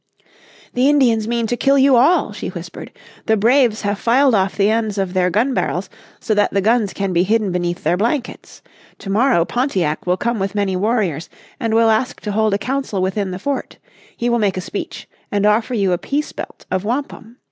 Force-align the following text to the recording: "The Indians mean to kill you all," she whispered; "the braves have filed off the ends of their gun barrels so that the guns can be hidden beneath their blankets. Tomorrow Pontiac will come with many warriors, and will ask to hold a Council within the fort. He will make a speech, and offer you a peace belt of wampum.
"The 0.73 0.89
Indians 0.89 1.27
mean 1.27 1.45
to 1.45 1.55
kill 1.55 1.77
you 1.77 1.95
all," 1.95 2.31
she 2.31 2.47
whispered; 2.47 2.91
"the 3.27 3.37
braves 3.37 3.83
have 3.83 3.99
filed 3.99 4.33
off 4.33 4.57
the 4.57 4.71
ends 4.71 4.97
of 4.97 5.13
their 5.13 5.29
gun 5.29 5.53
barrels 5.53 5.91
so 6.19 6.33
that 6.33 6.51
the 6.51 6.59
guns 6.59 6.91
can 6.91 7.13
be 7.13 7.21
hidden 7.21 7.51
beneath 7.51 7.83
their 7.83 7.97
blankets. 7.97 8.63
Tomorrow 8.97 9.45
Pontiac 9.45 10.07
will 10.07 10.17
come 10.17 10.39
with 10.39 10.55
many 10.55 10.75
warriors, 10.75 11.29
and 11.59 11.75
will 11.75 11.91
ask 11.91 12.19
to 12.21 12.31
hold 12.31 12.55
a 12.55 12.57
Council 12.57 12.99
within 12.99 13.29
the 13.29 13.37
fort. 13.37 13.77
He 14.17 14.27
will 14.27 14.39
make 14.39 14.57
a 14.57 14.61
speech, 14.61 15.07
and 15.31 15.45
offer 15.45 15.75
you 15.75 15.91
a 15.93 15.99
peace 15.99 16.31
belt 16.31 16.65
of 16.71 16.83
wampum. 16.83 17.37